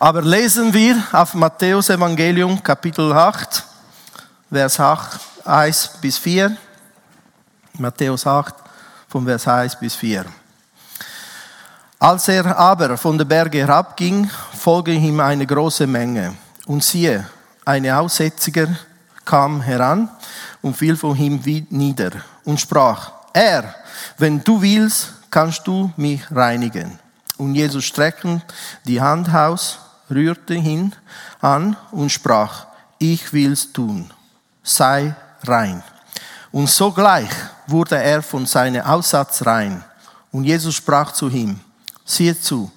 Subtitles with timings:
[0.00, 3.64] Aber lesen wir auf Matthäus Evangelium Kapitel 8,
[4.48, 6.56] Vers 8, 1 bis 4.
[7.78, 8.54] Matthäus 8,
[9.08, 10.24] von Vers 1 bis 4.
[11.98, 16.32] Als er aber von der Berge herabging, folgte ihm eine große Menge.
[16.66, 17.26] Und siehe,
[17.64, 18.68] ein Aussätziger
[19.24, 20.08] kam heran
[20.62, 21.40] und fiel von ihm
[21.70, 22.12] nieder
[22.44, 23.74] und sprach, er,
[24.16, 27.00] wenn du willst, kannst du mich reinigen.
[27.36, 28.42] Und Jesus streckte
[28.84, 29.80] die Hand aus,
[30.10, 30.94] rührte ihn
[31.40, 32.66] an und sprach,
[32.98, 34.10] ich will's tun,
[34.62, 35.14] sei
[35.44, 35.82] rein.
[36.50, 37.30] Und sogleich
[37.66, 39.84] wurde er von seinem Aussatz rein.
[40.32, 41.60] Und Jesus sprach zu ihm,
[42.04, 42.70] siehe zu,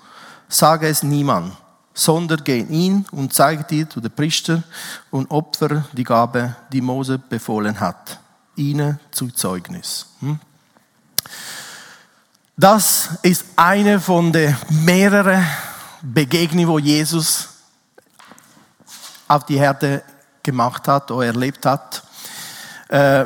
[0.47, 1.55] sage es niemand,
[1.93, 4.63] sondern geh ihn und zeige dir zu den Priester
[5.09, 8.20] und Opfer die Gabe, die Mose befohlen hat,
[8.55, 10.07] ihnen zu Zeugnis.
[10.20, 10.39] Hm?
[12.57, 15.45] Das ist eine von den mehreren
[16.01, 17.49] Begegnungen, wo Jesus
[19.27, 20.03] auf die Herde
[20.43, 22.03] gemacht hat oder erlebt hat.
[22.89, 23.26] Äh,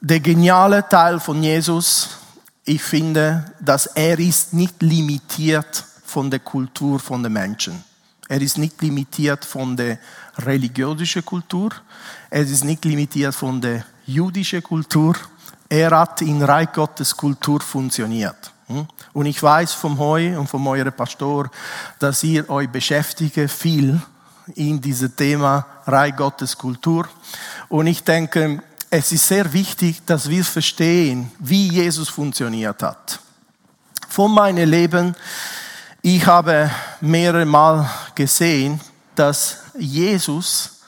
[0.00, 2.10] der geniale Teil von Jesus,
[2.64, 7.82] ich finde, dass er ist nicht limitiert von der Kultur von den Menschen.
[8.28, 9.98] Er ist nicht limitiert von der
[10.38, 11.70] religiösen Kultur.
[12.30, 15.16] Er ist nicht limitiert von der jüdischen Kultur.
[15.68, 18.51] Er hat in Reich Gottes Kultur funktioniert.
[18.72, 18.86] Hm?
[19.12, 21.50] Und ich weiß vom Heu und von eurem Pastor,
[21.98, 24.00] dass ihr euch beschäftigt viel
[24.54, 27.08] in diesem Thema Reich Gottes Kultur.
[27.68, 33.20] Und ich denke, es ist sehr wichtig, dass wir verstehen, wie Jesus funktioniert hat.
[34.08, 35.16] Von meinem Leben,
[36.02, 38.80] ich habe mehrere Mal gesehen,
[39.14, 40.80] dass Jesus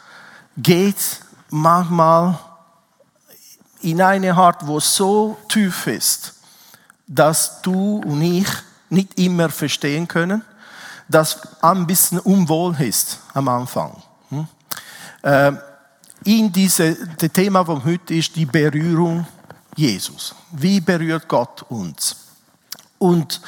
[0.57, 0.97] geht
[1.49, 2.39] manchmal
[3.81, 6.34] in eine Art, wo so tief ist,
[7.07, 8.49] dass du und ich
[8.91, 10.43] nicht immer verstehen können,
[11.09, 14.03] das ein bisschen unwohl ist am Anfang.
[14.31, 14.47] Hm?
[15.23, 15.53] Äh,
[16.25, 19.27] in diese, das Thema von heute ist die Berührung
[19.77, 20.35] Jesus.
[20.53, 22.17] Wie berührt Gott uns?
[22.99, 23.41] Und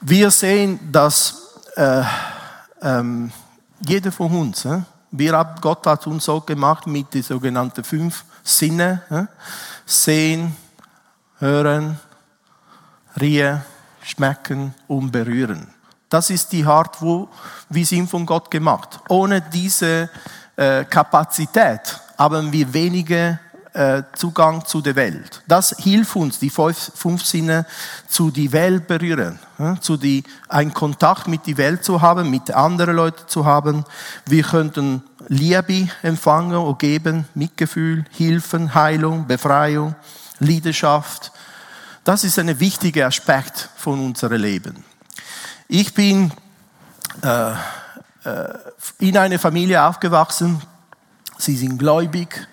[0.00, 2.02] wir sehen, dass äh,
[2.80, 3.30] ähm,
[3.86, 4.80] jeder von uns, äh,
[5.10, 9.24] wir haben, Gott hat uns so gemacht mit den sogenannten fünf Sinne, äh,
[9.84, 10.56] sehen,
[11.38, 11.98] hören,
[13.20, 13.62] riechen,
[14.02, 15.68] schmecken und berühren.
[16.08, 17.28] Das ist die Art, wo
[17.68, 19.00] wir sind von Gott gemacht.
[19.08, 20.08] Ohne diese
[20.56, 23.38] äh, Kapazität haben wir weniger
[23.74, 25.42] äh, Zugang zu der Welt.
[25.46, 27.66] Das hilft uns, die fünf, fünf Sinne
[28.08, 32.50] zu die Welt berühren, ja, zu die, einen Kontakt mit der Welt zu haben, mit
[32.50, 33.84] anderen Leuten zu haben.
[34.26, 39.94] Wir könnten Liebe empfangen und geben, Mitgefühl, Hilfen, Heilung, Befreiung,
[40.40, 41.30] Leidenschaft,
[42.08, 44.82] das ist ein wichtiger Aspekt von unserem Leben.
[45.68, 46.32] Ich bin
[47.20, 47.54] äh, äh,
[48.98, 50.58] in einer Familie aufgewachsen.
[51.36, 52.48] Sie sind gläubig,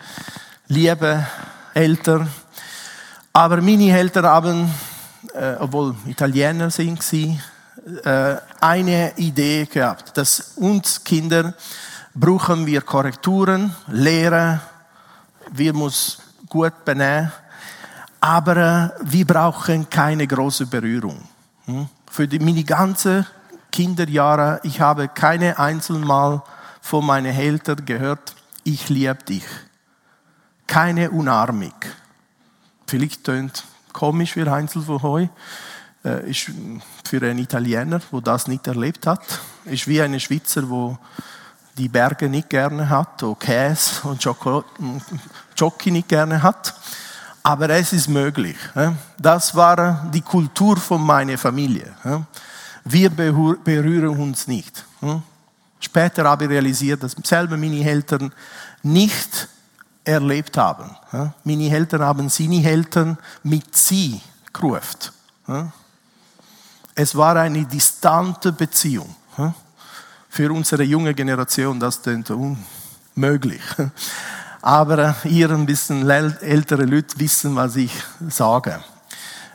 [0.67, 1.25] liebe
[1.73, 2.29] Eltern.
[3.31, 4.69] Aber meine Eltern haben,
[5.33, 7.39] äh, obwohl Italiener sind sie,
[8.03, 11.53] äh, eine Idee gehabt, dass uns Kinder
[12.13, 14.59] brauchen wir Korrekturen, Lehre,
[15.53, 17.31] wir müssen gut benehmen
[18.25, 21.21] aber äh, wir brauchen keine große Berührung.
[21.65, 21.87] Hm?
[22.09, 23.27] Für die, meine ganzen
[23.71, 26.41] Kinderjahre, ich habe keine einzelmal
[26.81, 29.45] von meinen Eltern gehört, ich liebe dich.
[30.65, 31.75] Keine Unarmung.
[32.87, 33.63] Vielleicht tönt
[33.93, 35.27] komisch für Heinzel von Heu.
[36.03, 36.49] Äh, ist
[37.03, 40.97] für einen Italiener, wo das nicht erlebt hat, ist wie ein Schweizer, wo
[41.77, 46.73] die Berge nicht gerne hat, oder Käse und Schoki nicht gerne hat.
[47.45, 48.57] Aber es ist möglich.
[49.19, 51.93] Das war die Kultur von meiner Familie.
[52.83, 54.83] Wir berühren uns nicht.
[55.79, 58.33] Später habe ich realisiert, dass selber meine Eltern
[58.81, 59.47] nicht
[60.03, 60.89] erlebt haben.
[61.43, 64.19] Meine Eltern haben seine Eltern mit sie
[64.51, 65.11] gerufen.
[66.95, 69.15] Es war eine distante Beziehung.
[70.29, 73.61] Für unsere junge Generation, das klingt unmöglich
[74.65, 77.91] aber ihr ein bisschen ältere Leute wissen, was ich
[78.29, 78.79] sage.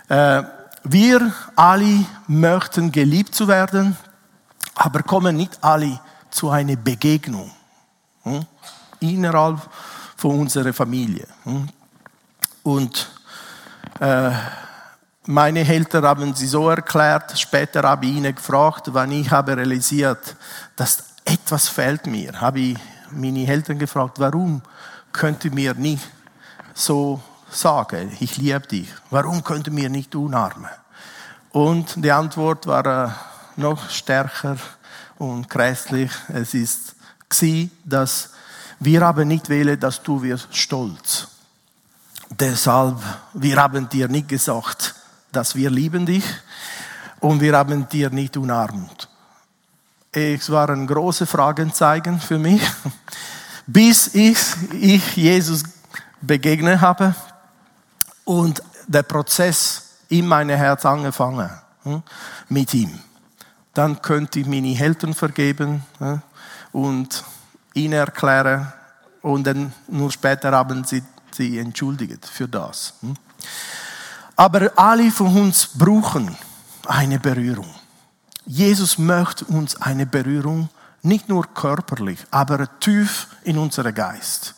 [0.09, 0.45] Äh,
[0.85, 3.97] wir alle möchten geliebt zu werden,
[4.77, 5.99] aber kommen nicht alle
[6.31, 7.51] zu einer Begegnung
[8.23, 8.47] hm?
[9.01, 9.59] innerhalb
[10.17, 11.27] von unserer Familie.
[11.43, 11.69] Hm?
[12.63, 13.11] Und
[13.99, 14.31] äh,
[15.27, 20.37] meine Eltern haben sie so erklärt, später habe ich ihnen gefragt, wann ich habe realisiert,
[20.77, 22.79] dass etwas fehlt mir, habe ich
[23.11, 24.63] meine Eltern gefragt, warum
[25.13, 26.09] könnte mir nicht
[26.75, 27.21] so
[27.51, 28.89] sagen, ich liebe dich.
[29.11, 30.71] Warum könnte mir nicht umarmen?
[31.53, 33.11] Und die Antwort war äh,
[33.61, 34.57] noch stärker
[35.19, 36.11] und grässlich.
[36.29, 36.95] Es ist
[37.85, 38.31] dass
[38.81, 41.29] wir haben nicht wählen, dass du wirst stolz.
[42.31, 42.97] Deshalb,
[43.35, 44.95] wir haben dir nicht gesagt,
[45.33, 46.25] dass wir lieben dich
[47.21, 49.09] und wir haben dir nicht umarmt.
[50.13, 52.63] Es waren große Fragenzeichen für mich,
[53.73, 54.39] bis ich,
[54.73, 55.63] ich Jesus
[56.21, 57.15] begegnet habe
[58.25, 61.51] und der Prozess in meinem Herz angefangen
[61.85, 62.03] hm,
[62.49, 62.99] mit ihm.
[63.73, 66.21] Dann könnte ich meine Eltern vergeben hm,
[66.73, 67.25] und
[67.75, 68.73] ihn erklären
[69.23, 71.03] und dann nur später haben sie
[71.33, 72.95] sie entschuldigt für das.
[73.01, 73.15] Hm.
[74.37, 76.37] Aber alle von uns brauchen
[76.87, 77.73] eine Berührung.
[78.47, 80.69] Jesus möchte uns eine Berührung,
[81.03, 84.55] nicht nur körperlich, aber tief in unseren Geist.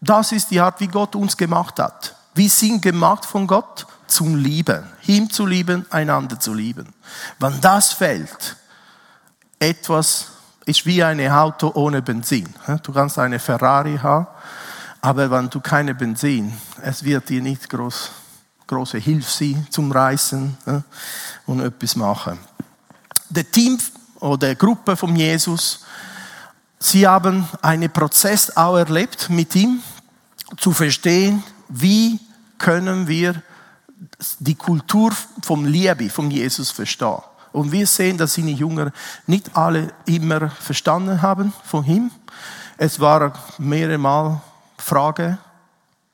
[0.00, 2.16] Das ist die Art, wie Gott uns gemacht hat.
[2.34, 4.84] Wir sind gemacht von Gott zum Lieben.
[5.06, 6.92] Ihm zu lieben, einander zu lieben.
[7.38, 8.56] Wenn das fällt,
[9.58, 10.26] etwas
[10.64, 12.52] ist wie ein Auto ohne Benzin.
[12.82, 14.26] Du kannst eine Ferrari haben,
[15.00, 18.10] aber wenn du keine Benzin, es wird dir nicht groß,
[18.66, 20.56] große Hilfe sein zum Reisen
[21.46, 22.38] und etwas machen.
[23.28, 23.78] Der Team
[24.22, 25.80] oder Gruppe von Jesus,
[26.78, 29.82] sie haben einen Prozess auch erlebt mit ihm,
[30.56, 32.20] zu verstehen, wie
[32.58, 33.42] können wir
[34.38, 37.18] die Kultur vom Liebe von Jesus verstehen.
[37.52, 38.92] Und wir sehen, dass seine Jünger
[39.26, 42.10] nicht alle immer verstanden haben von ihm.
[42.76, 44.40] Es war mehrere Mal
[44.78, 45.38] Frage,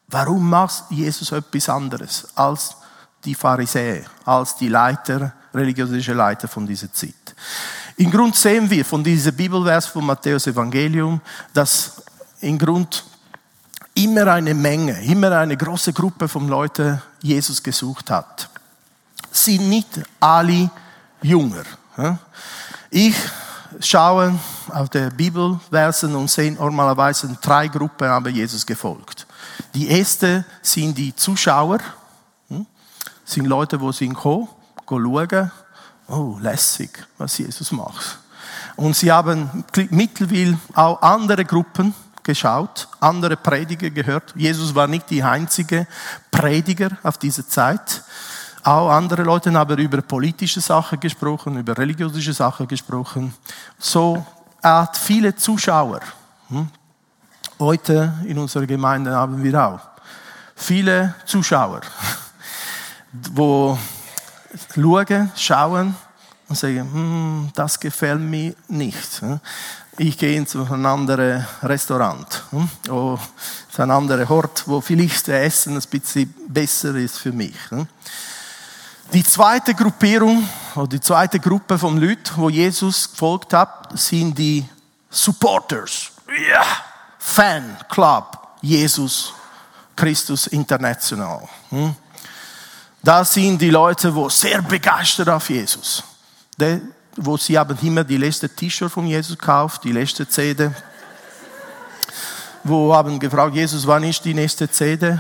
[0.09, 2.77] warum macht Jesus etwas anderes als
[3.25, 7.35] die Pharisäer, als die Leiter, religiöse Leiter von dieser Zeit?
[7.99, 11.21] Im Grund sehen wir von diesem Bibelvers von Matthäus Evangelium,
[11.53, 12.00] dass
[12.41, 13.05] im Grund
[13.93, 18.49] immer eine Menge, immer eine große Gruppe von Leuten Jesus gesucht hat.
[19.33, 19.89] Sind nicht
[20.21, 20.71] alle
[21.23, 21.65] Jünger.
[22.89, 23.17] Ich
[23.81, 24.39] schaue
[24.73, 29.27] auf die Bibelversen und sehe normalerweise drei Gruppen haben Jesus gefolgt.
[29.75, 31.81] Die erste sind die Zuschauer,
[32.49, 32.65] hm?
[33.25, 34.49] sind Leute, die sind gekommen,
[34.87, 35.50] schauen,
[36.09, 38.19] oh, lässig, was Jesus macht.
[38.77, 44.35] Und sie haben mittlerweile auch andere Gruppen geschaut, andere Prediger gehört.
[44.37, 45.87] Jesus war nicht die einzige
[46.31, 48.03] Prediger auf dieser Zeit.
[48.63, 53.35] Auch andere Leute haben über politische Sachen gesprochen, über religiöse Sachen gesprochen.
[53.79, 54.25] So,
[54.61, 56.01] er hat viele Zuschauer.
[56.49, 56.69] Hm?
[57.59, 59.81] Heute in unserer Gemeinde haben wir auch
[60.55, 61.81] viele Zuschauer,
[63.33, 63.79] wo
[64.75, 65.95] schauen, schauen
[66.49, 69.21] und sagen, hm, das gefällt mir nicht.
[69.21, 69.41] Hm?
[69.99, 72.69] ich gehe zu einem anderen Restaurant hm?
[72.89, 73.21] oder
[73.71, 77.56] zu einem anderen Ort, wo vielleicht das Essen ein bisschen besser ist für mich.
[77.71, 77.87] Hm?
[79.12, 84.65] Die zweite Gruppierung oder die zweite Gruppe von Leuten, wo Jesus gefolgt hat, sind die
[85.11, 86.11] Supporters.
[86.53, 86.65] Ja,
[87.19, 89.33] Fan Club Jesus
[89.97, 91.49] Christus International.
[93.03, 96.03] Das sind die Leute, wo sehr begeistert auf Jesus
[97.19, 100.71] wo sie haben immer die letzte T-Shirt von Jesus gekauft, die letzte CD.
[102.62, 105.19] wo haben gefragt, Jesus, wann ist die nächste CD?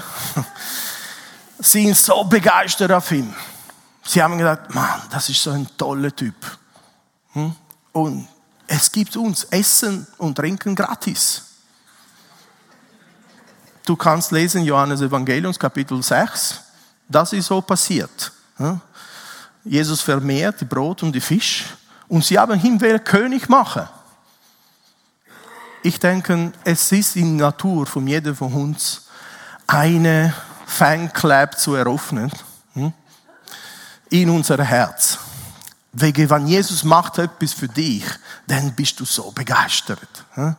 [1.58, 3.34] sie sind so begeistert auf ihn.
[4.04, 6.34] Sie haben gesagt, Mann, das ist so ein toller Typ.
[7.32, 7.54] Hm?
[7.92, 8.28] Und
[8.66, 11.42] es gibt uns Essen und Trinken gratis.
[13.84, 16.60] Du kannst lesen Johannes Evangeliums Kapitel 6.
[17.08, 18.32] Das ist so passiert.
[19.64, 21.64] Jesus vermehrt die Brot und die Fisch
[22.08, 23.88] und sie haben ihn will König machen.
[25.82, 29.06] Ich denke, es ist in der Natur von jedem von uns,
[29.66, 30.34] eine
[30.66, 32.32] Fanclub zu eröffnen
[32.74, 32.92] hm,
[34.10, 35.18] in unser Herz.
[35.92, 38.04] Wegen, wenn Jesus macht etwas für dich,
[38.46, 40.24] dann bist du so begeistert.
[40.32, 40.56] Hm.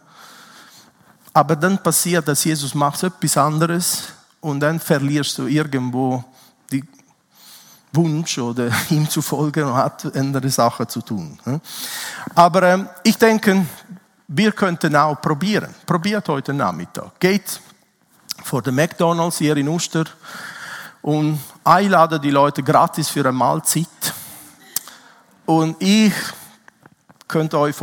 [1.33, 4.03] Aber dann passiert, dass Jesus macht etwas anderes
[4.41, 6.23] und dann verlierst du irgendwo
[6.71, 6.83] die
[7.93, 11.39] Wunsch oder ihm zu folgen und hat andere Sachen zu tun.
[12.35, 13.65] Aber ähm, ich denke,
[14.27, 15.73] wir könnten auch probieren.
[15.85, 17.19] Probiert heute Nachmittag.
[17.19, 17.59] Geht
[18.43, 20.05] vor dem McDonalds hier in Uster
[21.01, 23.87] und einladet die Leute gratis für eine Mahlzeit.
[25.45, 26.13] Und ich
[27.27, 27.75] könnte euch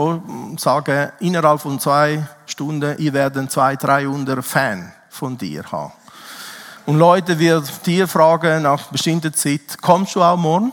[0.56, 5.92] sagen, innerhalb von zwei Stunden, ihr werdet zwei, 300 Fan von dir haben.
[6.86, 10.72] Und Leute wird dir fragen nach bestimmter Zeit, kommst du auch morgen?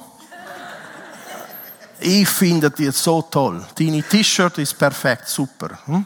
[2.00, 3.66] Ich finde dir so toll.
[3.78, 5.70] Deine T-Shirt ist perfekt, super.
[5.86, 6.06] Hm?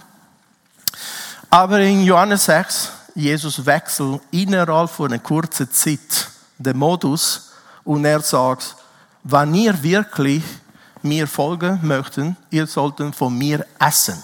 [1.49, 7.51] Aber in Johannes 6, Jesus wechselt innerhalb von einer kurzen Zeit den Modus
[7.83, 8.75] und er sagt,
[9.23, 10.43] wenn ihr wirklich
[11.01, 14.21] mir folgen möchten, ihr sollten von mir essen.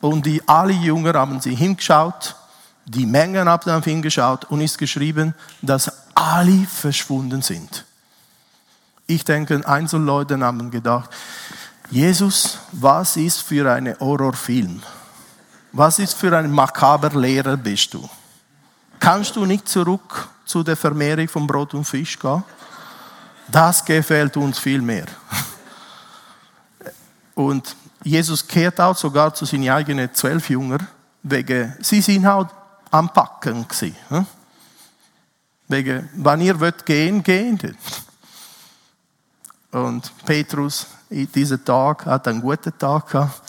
[0.00, 2.34] Und die alle Jünger haben sie hingeschaut,
[2.86, 7.84] die Mengen haben hingeschaut und ist geschrieben, dass alle verschwunden sind.
[9.06, 11.10] Ich denke, Einzelleute haben gedacht,
[11.90, 14.80] Jesus, was ist für ein Horrorfilm?
[15.72, 18.08] Was ist für ein makaber Lehrer bist du?
[18.98, 22.42] Kannst du nicht zurück zu der Vermehrung von Brot und Fisch gehen?
[23.48, 25.06] Das gefällt uns viel mehr.
[27.34, 30.86] Und Jesus kehrt auch sogar zu seinen eigenen zwölf Jüngern,
[31.22, 32.48] wegen, sie sind halt
[32.90, 33.96] am Packen gewesen.
[34.08, 34.26] Hm?
[35.68, 37.76] Wegen, wenn ihr wollt gehen, gehen.
[39.70, 43.42] Und Petrus, in diesem Tag, hat einen guten Tag gehabt.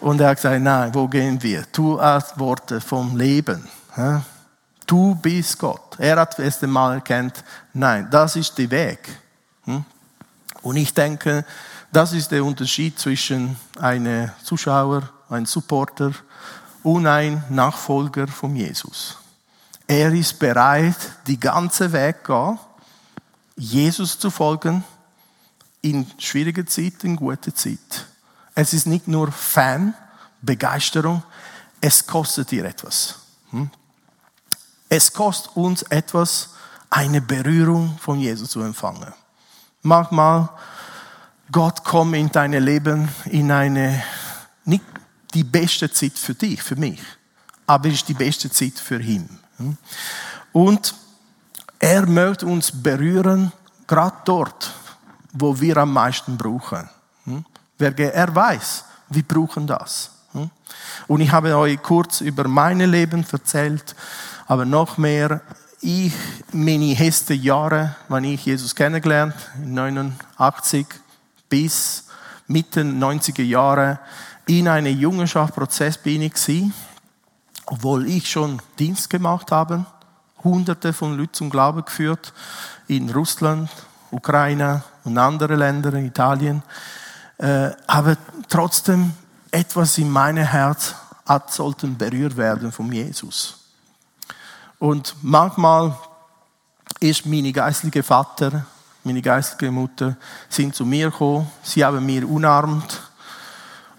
[0.00, 1.64] Und er hat gesagt, nein, wo gehen wir?
[1.72, 3.68] Du hast Worte vom Leben.
[3.92, 4.22] Hm?
[4.86, 5.96] Du bist Gott.
[5.98, 7.44] Er hat das erste Mal erkannt,
[7.74, 9.00] nein, das ist der Weg.
[9.64, 9.84] Hm?
[10.62, 11.44] Und ich denke,
[11.92, 16.12] das ist der Unterschied zwischen einem Zuschauer, einem Supporter
[16.82, 19.18] und einem Nachfolger von Jesus.
[19.86, 22.58] Er ist bereit, die ganze Weg gehen,
[23.56, 24.84] Jesus zu folgen,
[25.82, 28.06] in schwieriger Zeit, in guter Zeit.
[28.54, 29.94] Es ist nicht nur Fan,
[30.42, 31.22] Begeisterung,
[31.80, 33.16] es kostet dir etwas.
[33.50, 33.70] Hm?
[34.88, 36.50] Es kostet uns etwas,
[36.88, 39.12] eine Berührung von Jesus zu empfangen.
[39.82, 40.50] Manchmal
[41.52, 44.02] Gott kommt in dein Leben in eine,
[44.64, 44.84] nicht
[45.34, 47.00] die beste Zeit für dich, für mich,
[47.66, 49.28] aber es ist die beste Zeit für ihn.
[50.52, 50.94] Und
[51.78, 53.52] er möchte uns berühren,
[53.86, 54.72] gerade dort,
[55.32, 56.88] wo wir am meisten brauchen.
[57.78, 60.10] Er weiß, wir brauchen das.
[61.08, 63.96] Und ich habe euch kurz über mein Leben erzählt,
[64.46, 65.40] aber noch mehr,
[65.80, 66.12] ich,
[66.52, 70.86] meine ersten Jahre, wenn ich Jesus kennengelernt, in 89,
[71.50, 72.04] bis
[72.46, 73.98] Mitte 90er Jahre
[74.46, 76.74] in einem Jungenschaftsprozess bin ich gewesen,
[77.66, 79.84] obwohl ich schon Dienst gemacht habe,
[80.42, 82.32] hunderte von Leuten zum Glauben geführt,
[82.88, 83.70] in Russland,
[84.10, 86.62] Ukraine und andere Länder, in Italien,
[87.38, 88.16] äh, aber
[88.48, 89.12] trotzdem
[89.50, 90.94] etwas in meinem Herz
[91.26, 93.56] hat sollten berührt werden von Jesus.
[94.80, 95.94] Und manchmal
[96.98, 98.66] ist mein geistlicher Vater
[99.04, 100.16] meine geistige Mutter,
[100.48, 101.50] sind zu mir gekommen.
[101.62, 103.00] Sie haben mir umarmt.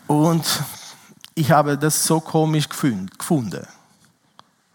[0.08, 0.46] Und
[1.34, 3.66] ich habe das so komisch gefunden.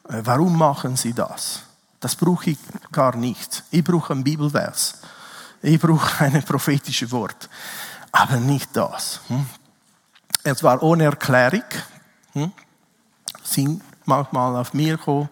[0.09, 1.61] Äh, warum machen sie das?
[2.01, 2.59] Das brauche ich
[2.93, 3.65] gar nicht.
[3.71, 4.99] Ich brauche ein Bibelvers.
[5.63, 7.49] Ich brauche ein prophetisches Wort.
[8.13, 9.21] Aber nicht das.
[9.29, 9.47] Hm?
[10.43, 11.65] Es war ohne Erklärung.
[12.33, 12.53] Hm?
[13.43, 15.29] Sie manchmal auf mir gekommen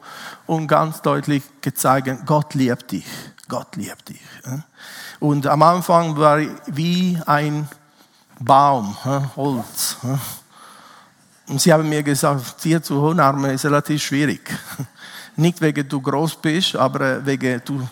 [0.47, 3.07] und ganz deutlich gezeigt, Gott liebt dich.
[3.49, 4.21] Gott liebt dich.
[5.21, 7.69] Und am Anfang war ich wie ein
[8.39, 8.97] Baum,
[9.37, 9.97] Holz.
[11.47, 14.51] Und sie haben mir gesagt, dir zu umarmen ist relativ schwierig.
[15.37, 17.87] Nicht wegen du groß bist, aber wegen du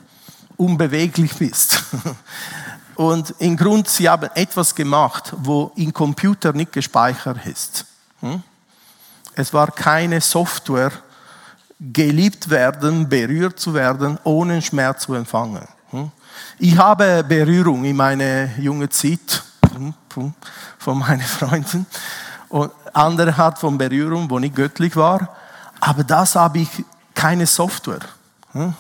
[0.57, 1.83] unbeweglich bist.
[2.95, 7.87] Und im Grund, sie haben etwas gemacht, wo im Computer nicht gespeichert ist.
[8.21, 8.43] Hm?
[9.35, 10.93] Es war keine Software,
[11.91, 15.67] geliebt werden, berührt zu werden, ohne Schmerz zu empfangen.
[15.91, 16.11] Hm?
[16.59, 19.43] Ich habe Berührung in meiner jungen Zeit
[19.75, 20.35] hm, hm,
[20.79, 21.87] von meinen Freunden.
[22.49, 25.29] Und andere hat von Berührung, wo nicht göttlich war.
[25.81, 26.69] Aber das habe ich
[27.15, 28.01] keine Software.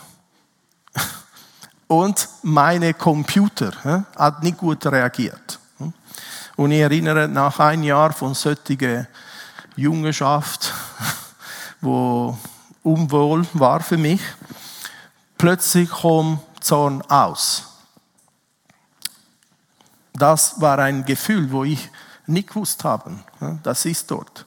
[1.88, 5.58] Und meine Computer hat nicht gut reagiert.
[6.56, 9.06] Und ich erinnere nach einem Jahr von solcher
[9.76, 10.72] Jungenschaft,
[11.80, 12.38] wo
[12.82, 14.20] unwohl war für mich,
[15.38, 17.64] plötzlich kam Zorn aus.
[20.12, 21.90] Das war ein Gefühl, wo ich
[22.26, 23.12] nicht gewusst habe.
[23.62, 24.46] Das ist dort.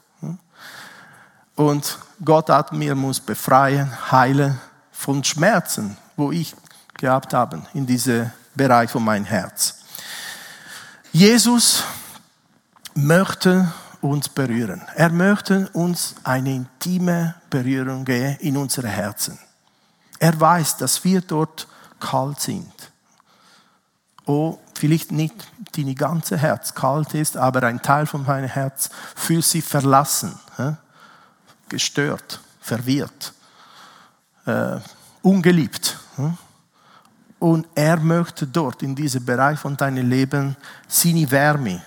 [1.55, 4.59] Und Gott hat mir muss befreien, heilen
[4.91, 6.55] von Schmerzen, wo ich
[6.97, 9.79] gehabt habe in diesem Bereich von meinem Herz.
[11.11, 11.83] Jesus
[12.93, 13.71] möchte
[14.05, 14.81] uns berühren.
[14.95, 19.37] Er möchte uns eine intime Berührung geben in unsere Herzen.
[20.19, 21.67] Er weiß, dass wir dort
[21.99, 22.71] kalt sind.
[24.25, 25.35] Oh, vielleicht nicht
[25.75, 30.37] dein ganze Herz kalt ist, aber ein Teil von meinem Herz fühlt sich verlassen,
[31.69, 33.33] gestört, verwirrt,
[34.45, 34.77] äh,
[35.21, 35.99] ungeliebt.
[37.37, 40.55] Und er möchte dort in diesem Bereich von deinem Leben
[40.87, 41.81] seine Wärme,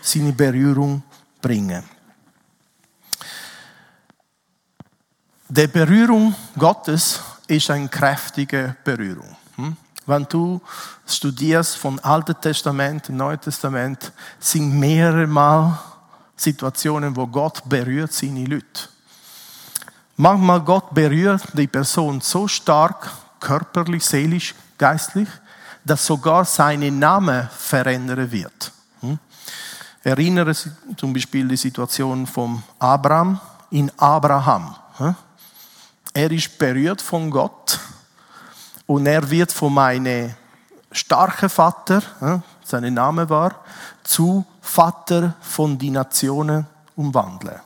[0.00, 1.02] seine Berührung
[1.40, 1.84] bringen.
[5.48, 9.36] Die Berührung Gottes ist eine kräftige Berührung.
[9.56, 9.76] Hm?
[10.06, 10.60] Wenn du
[11.06, 15.78] studierst von Alten Testament, Neuen Testament, sind mehrere Mal
[16.36, 18.88] Situationen, wo Gott berührt seine Leute.
[20.16, 25.28] Manchmal Gott berührt die Person so stark, körperlich, seelisch, geistlich,
[25.84, 28.72] dass sogar sein Name verändern wird.
[30.06, 30.12] Hm?
[30.12, 30.54] Erinnere
[30.96, 34.74] zum Beispiel die Situation von Abraham in Abraham.
[34.98, 35.14] Hm?
[36.14, 37.78] Er ist berührt von Gott
[38.86, 40.32] und er wird von meinem
[40.92, 42.42] starken Vater, hm?
[42.64, 43.56] sein Name war,
[44.04, 47.60] zu Vater von die Nationen umwandeln.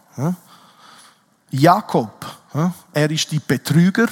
[1.50, 2.26] Jakob,
[2.92, 4.08] er ist die Betrüger,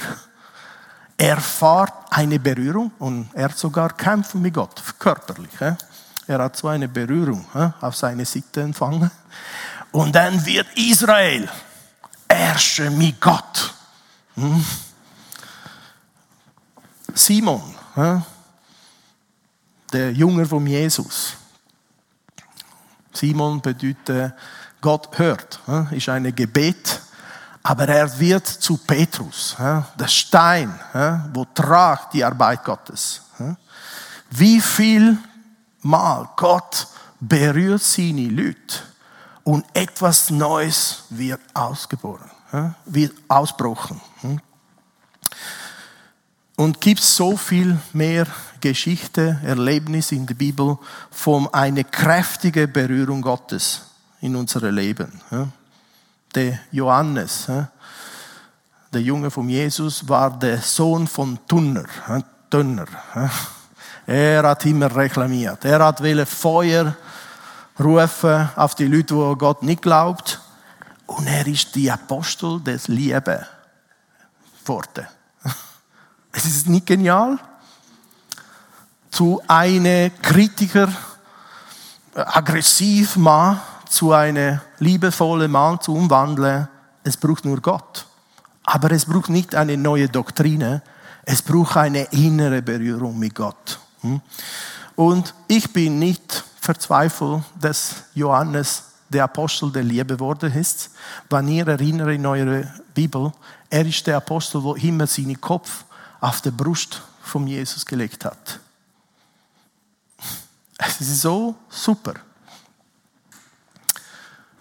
[1.17, 5.51] er erfahrt eine Berührung und er sogar kämpfen mit Gott, körperlich.
[6.29, 7.43] Er hat so eine Berührung
[7.81, 9.09] auf seine Seite empfangen.
[9.91, 11.49] Und dann wird Israel
[12.29, 13.73] herrschen mit Gott.
[14.35, 14.63] Hm?
[17.15, 17.75] Simon,
[19.91, 21.33] der Jünger von Jesus.
[23.11, 24.33] Simon bedeutet,
[24.79, 25.59] Gott hört,
[25.91, 27.01] ist ein Gebet
[27.61, 30.73] aber er wird zu Petrus, der Stein,
[31.33, 33.21] wo tragt die Arbeit Gottes.
[34.29, 35.17] Wie viel
[35.81, 36.87] Mal Gott
[37.19, 38.79] berührt seine Leute
[39.43, 42.29] und etwas Neues wird ausgeboren,
[42.85, 43.99] wird ausbrochen.
[46.55, 48.27] Und gibt so viel mehr
[48.59, 50.77] Geschichte, Erlebnis in der Bibel
[51.09, 53.83] von einer kräftigen Berührung Gottes
[54.19, 55.21] in unserem Leben
[56.35, 57.47] der Johannes,
[58.93, 61.85] der Junge von Jesus, war der Sohn von Tunner.
[62.49, 62.87] Tunner.
[64.09, 65.63] Er hat immer reklamiert.
[65.65, 66.95] Er hat will Feuer
[67.79, 70.41] rufen auf die Leute, wo Gott nicht glaubt.
[71.05, 73.45] Und er ist die Apostel des Liebe
[74.63, 75.05] geworden.
[76.31, 77.37] Es ist nicht genial.
[79.11, 80.89] Zu einem Kritiker,
[82.15, 86.67] aggressiv Mann, zu einem liebevollen Mann zu umwandeln,
[87.03, 88.07] es braucht nur Gott.
[88.63, 90.81] Aber es braucht nicht eine neue Doktrine,
[91.25, 93.79] es braucht eine innere Berührung mit Gott.
[94.01, 94.21] Hm?
[94.95, 100.91] Und ich bin nicht verzweifelt, dass Johannes der Apostel der Liebe geworden ist.
[101.29, 103.31] Wenn ihr erinnert in eurer Bibel,
[103.69, 105.83] er ist der Apostel, der immer seinen Kopf
[106.19, 108.59] auf der Brust von Jesus gelegt hat.
[110.77, 112.13] Es ist so super.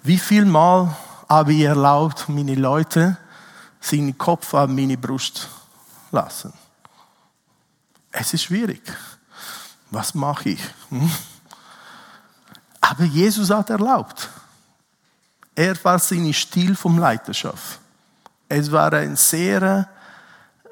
[0.03, 0.97] Wie viel Mal
[1.29, 3.17] habe ich erlaubt, meine Leute
[3.81, 5.49] seinen Kopf an meine Brust
[6.11, 6.53] lassen?
[8.11, 8.83] Es ist schwierig.
[9.91, 10.61] Was mache ich?
[10.91, 11.11] Hm?
[12.81, 14.29] Aber Jesus hat erlaubt.
[15.55, 17.81] Er war sein Stil vom Leiterschaft.
[18.49, 19.89] Es war eine sehr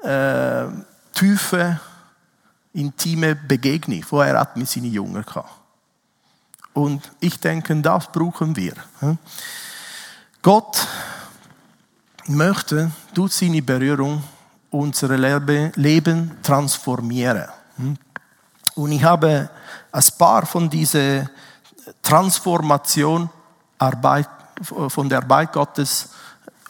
[0.01, 0.65] äh,
[1.13, 1.79] tiefe,
[2.73, 5.45] intime Begegnung, wo er hat mit seinen Jüngern hatte.
[6.73, 8.73] Und ich denke, das brauchen wir.
[10.41, 10.87] Gott
[12.27, 14.23] möchte durch seine Berührung
[14.69, 17.47] unser Leben transformieren.
[18.77, 19.49] Und ich habe
[19.91, 21.27] ein paar von dieser
[22.03, 23.27] Transformation
[23.79, 24.29] Arbeit,
[24.61, 26.09] von der Arbeit Gottes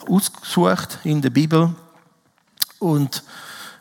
[0.08, 1.76] ausgesucht in der Bibel.
[2.80, 3.24] Und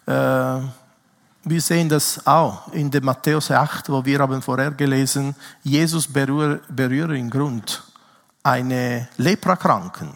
[0.06, 6.08] äh, wir sehen das auch in der Matthäus 8, wo wir haben vorher gelesen, Jesus
[6.08, 7.84] berührt, berührt im Grund
[8.42, 10.14] eine Leprakranken.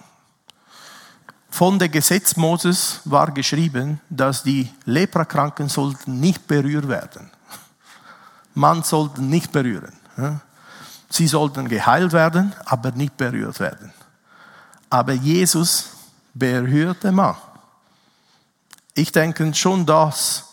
[1.49, 7.31] Von der Gesetz Moses war geschrieben, dass die Leprakranken sollten nicht berührt werden.
[8.61, 9.95] Man sollte nicht berühren.
[11.09, 13.91] Sie sollten geheilt werden, aber nicht berührt werden.
[14.91, 15.87] Aber Jesus
[16.35, 17.37] berührte man.
[18.93, 20.45] Ich denke schon das,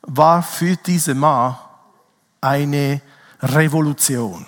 [0.00, 1.58] war für diese Mann
[2.40, 3.02] eine
[3.42, 4.46] Revolution.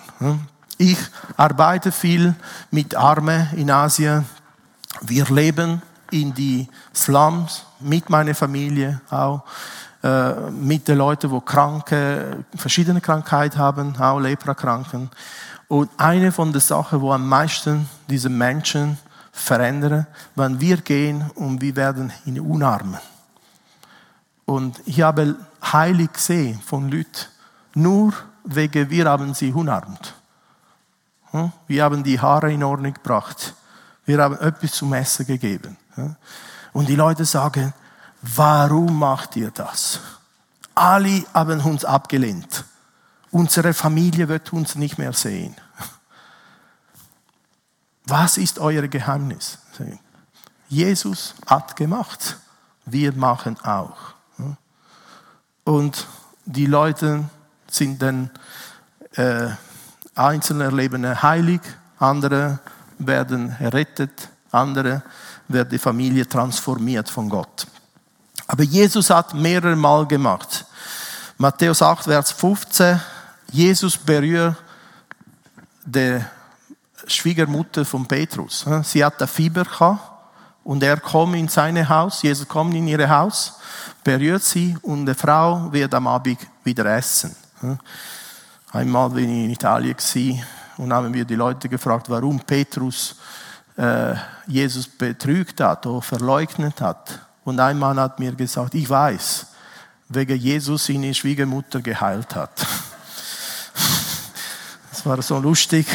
[0.79, 0.97] Ich
[1.37, 2.33] arbeite viel
[2.71, 4.25] mit Armen in Asien.
[5.01, 9.43] Wir leben in die Slums mit meiner Familie auch
[10.03, 15.09] äh, mit den Leuten, die kranke, verschiedene Krankheiten haben, auch Leprakranken.
[15.69, 18.97] Und eine von den Sachen, wo am meisten diese Menschen
[19.31, 22.99] verändern, wenn wir gehen und wir werden ihn unarmen.
[24.45, 27.27] Und ich habe heilig gesehen von Leuten,
[27.73, 28.13] nur
[28.43, 30.13] wegen wir haben sie umarmt.
[31.31, 31.51] Hm?
[31.67, 33.53] Wir haben die Haare in Ordnung gebracht.
[34.05, 35.77] Wir haben etwas zum Essen gegeben.
[35.95, 36.15] Hm?
[36.73, 37.73] Und die Leute sagen,
[38.23, 39.99] warum macht ihr das?
[40.73, 42.65] Alle haben uns abgelehnt.
[43.31, 45.55] Unsere Familie wird uns nicht mehr sehen.
[48.05, 49.59] Was ist euer Geheimnis?
[50.67, 52.37] Jesus hat gemacht.
[52.85, 54.13] Wir machen auch.
[55.63, 56.07] Und
[56.45, 57.23] die Leute
[57.69, 58.29] sind dann
[59.15, 59.49] äh,
[60.15, 61.61] einzelne erleben heilig,
[61.97, 62.59] andere
[62.99, 65.03] werden errettet, andere
[65.47, 67.67] wird die Familie transformiert von Gott.
[68.47, 70.65] Aber Jesus hat mehrere Mal gemacht.
[71.37, 72.99] Matthäus 8, Vers 15.
[73.51, 74.55] Jesus berührt
[75.85, 76.23] die
[77.07, 78.65] Schwiegermutter von Petrus.
[78.83, 79.99] Sie hat Fieber gehabt
[80.63, 82.21] und er kommt in sein Haus.
[82.21, 83.59] Jesus kommt in ihr Haus,
[84.03, 87.35] berührt sie und die Frau wird am Abend wieder essen.
[88.71, 89.95] Einmal bin ich in Italien
[90.77, 93.15] und haben wir die Leute gefragt, warum Petrus
[93.77, 94.15] äh,
[94.47, 97.19] Jesus betrügt hat oder verleugnet hat.
[97.43, 99.47] Und ein Mann hat mir gesagt, ich weiß,
[100.09, 102.51] wegen Jesus seine Schwiegermutter geheilt hat.
[104.91, 105.85] Das war so lustig.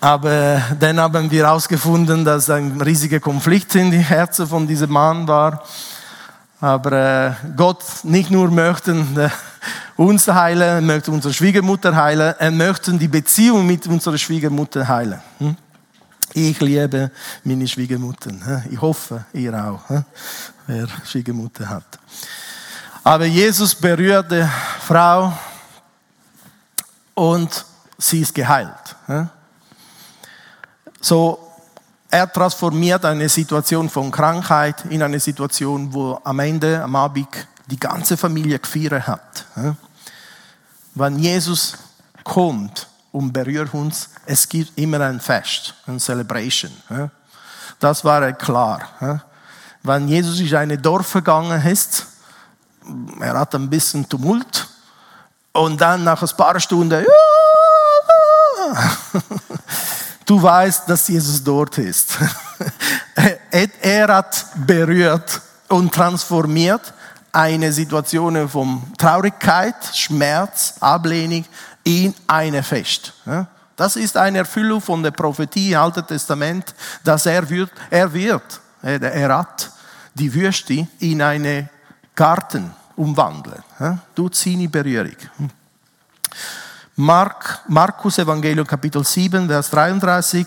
[0.00, 5.26] Aber dann haben wir herausgefunden, dass ein riesiger Konflikt in die Herzen von diesem Mann
[5.26, 5.64] war.
[6.60, 9.30] Aber äh, Gott nicht nur möchte äh,
[9.96, 15.20] uns heilen, möchte unsere Schwiegermutter heilen, er möchte die Beziehung mit unserer Schwiegermutter heilen.
[16.34, 17.10] Ich liebe
[17.44, 18.62] meine Schwiegermutter.
[18.70, 19.80] Ich hoffe, ihr auch,
[20.66, 21.98] wer Schwiegermutter hat.
[23.02, 24.46] Aber Jesus berührt die
[24.80, 25.32] Frau
[27.14, 27.64] und
[27.96, 28.96] sie ist geheilt.
[31.00, 31.38] So,
[32.10, 37.28] er transformiert eine Situation von Krankheit in eine Situation, wo am Ende, am Abend,
[37.66, 39.46] die ganze Familie gefeiert hat.
[40.94, 41.76] Wenn Jesus
[42.24, 42.86] kommt,
[43.18, 44.10] und berührt uns.
[44.26, 46.70] Es gibt immer ein Fest, ein Celebration.
[47.80, 49.24] Das war klar.
[49.82, 52.06] Wenn Jesus in ein Dorf gegangen ist,
[53.20, 54.68] er hat ein bisschen Tumult
[55.52, 57.04] und dann nach ein paar Stunden,
[60.24, 62.16] du weißt, dass Jesus dort ist.
[63.82, 66.94] er hat berührt und transformiert
[67.32, 71.44] eine Situation von Traurigkeit, Schmerz, Ablehnung
[71.88, 73.14] in eine Fest.
[73.74, 78.60] Das ist eine Erfüllung von der Prophetie im Alten Testament, dass er wird, er wird,
[78.82, 79.70] er hat
[80.12, 81.68] die Wüste in einen
[82.14, 83.62] Garten umwandeln.
[84.14, 85.16] Durch seine Berührung.
[86.96, 90.46] Mark, Markus Evangelium Kapitel 7, Vers 33.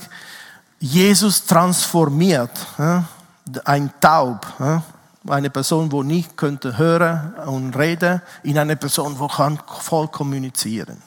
[0.80, 2.52] Jesus transformiert
[3.64, 4.46] ein Taub
[5.28, 11.02] eine Person, die nicht könnte hören und reden, in eine Person, die kann voll kommunizieren.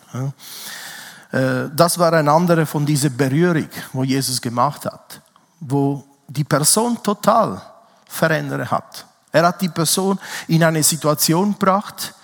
[1.33, 5.21] Äh, das war eine andere von dieser Berührung, wo Jesus gemacht hat,
[5.61, 7.61] wo die Person total
[8.07, 9.07] verändert hat.
[9.33, 12.15] Er hat die Person in eine Situation gebracht,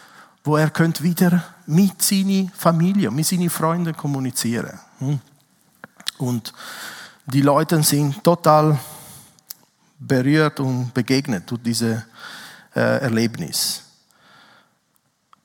[0.44, 4.79] wo er könnte wieder mit seiner Familie, mit seinen Freunden kommunizieren.
[6.18, 6.53] Und
[7.26, 8.79] die Leute sind total
[10.00, 12.02] berührt und begegnet durch dieses
[12.74, 13.82] äh, Erlebnis.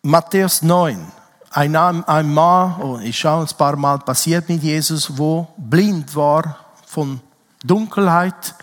[0.02, 1.12] Matthäus 9.
[1.52, 6.58] Ein, ein Mann, oh, ich schaue ein paar Mal, passiert mit Jesus, wo blind war
[6.86, 7.20] von
[7.64, 8.56] Dunkelheit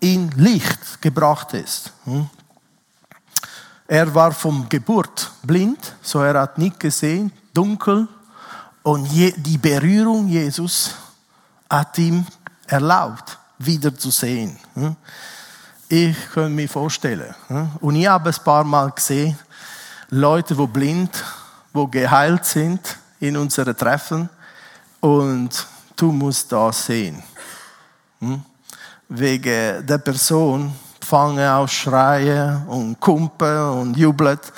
[0.00, 1.92] in Licht gebracht ist.
[2.04, 2.28] Hm?
[3.86, 8.06] Er war vom Geburt blind, so er hat nicht gesehen, dunkel.
[8.82, 10.94] Und die Berührung Jesus
[11.68, 12.26] hat ihm
[12.66, 14.56] erlaubt, wieder zu sehen.
[14.74, 14.96] Hm?
[15.88, 17.34] Ich kann mir vorstellen.
[17.48, 17.70] Hm?
[17.80, 19.38] Und ich habe ein paar Mal gesehen,
[20.10, 21.24] Leute, die blind,
[21.74, 22.80] die geheilt sind
[23.20, 24.28] in unseren Treffen.
[25.00, 25.66] Und
[25.96, 27.22] du musst das sehen.
[28.20, 28.42] Hm?
[29.08, 34.52] Wegen der Person fangen an schreien und kumpen und jubelt.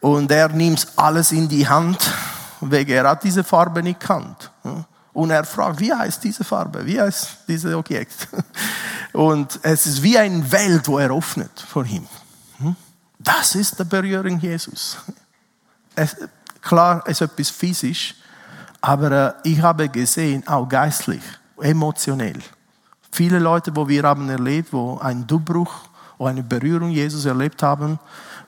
[0.00, 2.12] Und er nimmt alles in die Hand,
[2.60, 4.50] wegen er hat diese Farbe nicht kannt.
[5.14, 6.84] Und er fragt, wie heißt diese Farbe?
[6.84, 8.28] Wie heißt dieses Objekt?
[9.12, 12.06] Und es ist wie eine Welt, wo er öffnet vor ihm.
[12.58, 12.74] Hm?
[13.20, 14.98] Das ist die Berührung Jesus.
[15.96, 16.16] Es,
[16.60, 18.16] klar, es ist etwas physisch,
[18.80, 19.12] aber
[19.44, 21.22] äh, ich habe gesehen, auch geistlich,
[21.60, 22.40] emotionell.
[23.12, 25.72] Viele Leute, wo wir haben erlebt, wo ein Durchbruch
[26.18, 28.00] oder eine Berührung Jesus erlebt haben,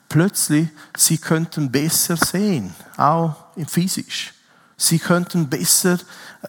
[0.09, 3.37] plötzlich, sie könnten besser sehen, auch
[3.69, 4.35] physisch.
[4.77, 5.99] Sie könnten besser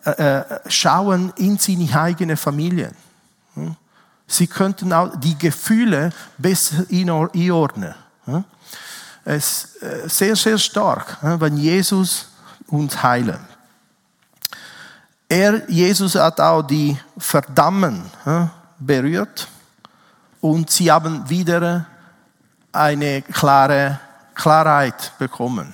[0.05, 2.91] äh, äh, schauen in seine eigene Familie.
[3.53, 3.75] Hm?
[4.27, 7.95] Sie könnten auch die Gefühle besser einordnen.
[8.25, 8.43] Hm?
[9.23, 12.27] Es ist äh, sehr, sehr stark, hm, wenn Jesus
[12.67, 13.39] uns heilt.
[15.29, 18.01] Er, Jesus hat auch die Verdammen
[18.79, 19.47] berührt
[20.39, 21.85] und sie haben wieder
[22.71, 23.99] eine klare
[24.37, 25.73] Klarheit bekommen.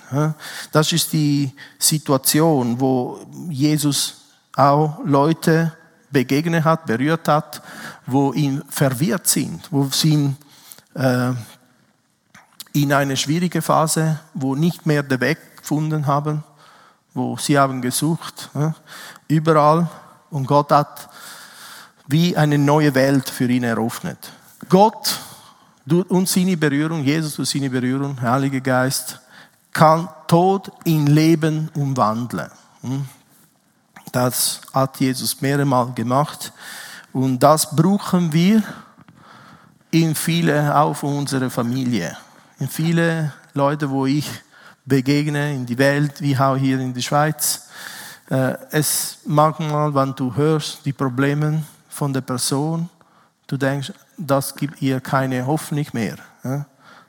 [0.71, 4.21] Das ist die Situation, wo Jesus
[4.55, 5.73] auch Leute
[6.09, 7.61] begegnet hat, berührt hat,
[8.05, 10.33] wo ihn verwirrt sind, wo sie
[10.93, 11.33] äh,
[12.71, 16.43] in eine schwierige Phase, wo nicht mehr den Weg gefunden haben,
[17.13, 18.49] wo sie haben gesucht,
[19.27, 19.89] überall.
[20.29, 21.09] Und Gott hat
[22.07, 24.31] wie eine neue Welt für ihn eröffnet.
[24.69, 25.19] Gott
[25.85, 29.19] und seine Berührung, Jesus durch seine Berührung, Heiliger Geist,
[29.71, 32.49] kann Tod in Leben umwandeln.
[32.81, 33.05] Hm?
[34.11, 36.53] Das hat Jesus mehrere Mal gemacht.
[37.11, 38.63] Und das brauchen wir
[39.91, 42.15] in viele, auch von unserer Familie.
[42.59, 44.29] In viele Leute, wo ich
[44.85, 47.67] begegne, in die Welt, wie auch hier in der Schweiz.
[48.29, 52.89] Äh, es manchmal, wenn du hörst die Probleme von der Person,
[53.53, 56.17] du denkst, das gibt ihr keine Hoffnung mehr.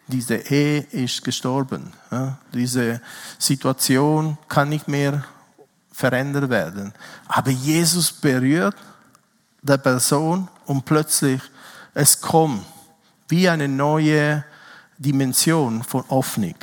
[0.07, 1.93] Diese Ehe ist gestorben.
[2.53, 3.01] Diese
[3.39, 5.25] Situation kann nicht mehr
[5.91, 6.93] verändert werden.
[7.29, 8.77] Aber Jesus berührt
[9.63, 11.41] der Person und plötzlich
[11.95, 12.67] es kommt
[13.29, 14.45] wie eine neue
[14.99, 16.57] Dimension von Hoffnung.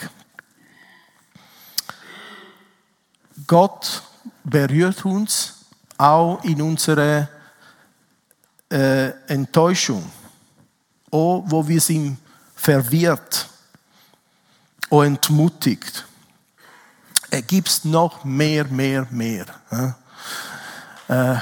[3.47, 4.03] Gott
[4.43, 5.65] berührt uns
[5.97, 7.29] auch in unserer
[8.71, 10.09] äh, Enttäuschung,
[11.11, 12.17] auch wo wir sind
[12.55, 13.49] verwirrt
[14.89, 16.05] und entmutigt.
[17.29, 19.45] Er gibt noch mehr, mehr, mehr.
[21.07, 21.35] Äh,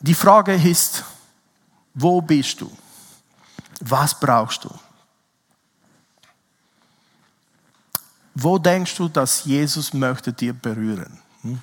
[0.00, 1.04] die Frage ist,
[1.94, 2.70] wo bist du?
[3.80, 4.70] Was brauchst du?
[8.34, 11.18] Wo denkst du, dass Jesus möchte dir berühren?
[11.42, 11.60] Hm?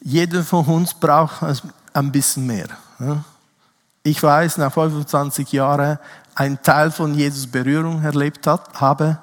[0.00, 1.42] Jeder von uns braucht
[1.92, 2.68] ein bisschen mehr.
[4.08, 5.98] Ich weiß, nach 25 Jahren
[6.34, 9.18] ein Teil von Jesus Berührung erlebt hat, habe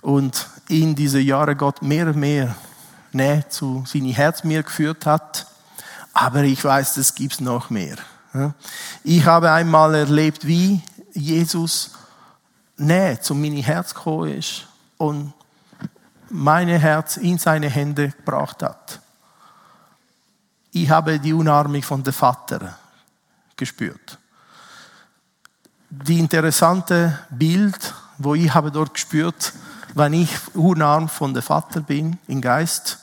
[0.00, 2.56] und in diese Jahre Gott mehr und mehr
[3.12, 5.46] Nähe zu seinem Herz mir geführt hat.
[6.14, 7.96] Aber ich weiß, es gibt noch mehr.
[9.04, 10.80] Ich habe einmal erlebt, wie
[11.12, 11.90] Jesus
[12.78, 15.34] Nähe zu meinem Herz gekommen ist und
[16.30, 18.98] mein Herz in seine Hände gebracht hat.
[20.72, 22.78] Ich habe die Umarmung von dem Vater
[23.56, 24.18] gespürt.
[25.90, 29.52] Die interessante Bild, wo ich habe dort gespürt,
[29.94, 32.98] wenn ich unarm von dem Vater bin, im Geist,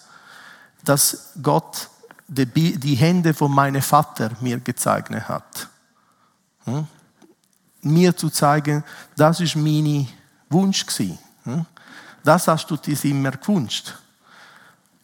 [0.84, 1.90] dass Gott
[2.28, 5.70] die, Hände von meinem Vater mir gezeichnet hat.
[6.66, 6.88] Hm?
[7.82, 8.84] Mir zu zeigen,
[9.16, 10.08] das ist mein
[10.50, 11.18] Wunsch gewesen.
[11.44, 11.66] Hm?
[12.24, 13.94] Das hast du dir immer gewünscht.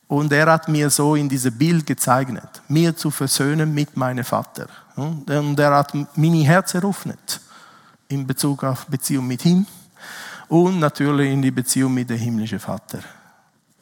[0.07, 4.67] Und er hat mir so in diesem Bild gezeichnet, mir zu versöhnen mit meinem Vater.
[4.99, 7.39] Und er hat mein Herz eröffnet
[8.07, 9.65] in Bezug auf Beziehung mit ihm
[10.47, 12.99] und natürlich in die Beziehung mit dem himmlischen Vater.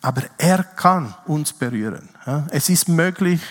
[0.01, 2.09] Aber er kann uns berühren.
[2.51, 3.41] Es ist möglich,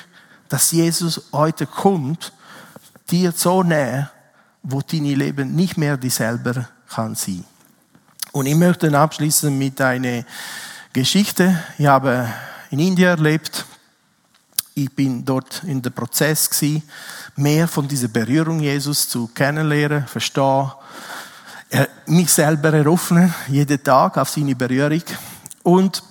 [0.49, 2.33] dass Jesus heute kommt,
[3.11, 4.11] dir so näher,
[4.63, 7.45] wo dein Leben nicht mehr dieselbe kann sein.
[8.33, 10.25] Und ich möchte abschließen mit einer
[10.93, 11.63] Geschichte.
[11.79, 12.29] Ich habe
[12.71, 13.65] in Indien erlebt.
[14.79, 16.83] Ich bin dort in der Prozess gewesen,
[17.35, 20.71] mehr von dieser Berührung Jesus zu kennenlernen, verstehen,
[22.05, 25.01] mich selber eröffnen, jeden Tag auf seine Berührung.
[25.63, 26.03] Und